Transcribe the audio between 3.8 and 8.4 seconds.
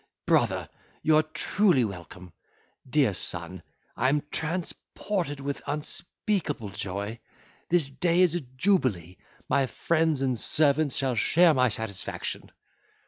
I am transported with unspeakable joy! This day is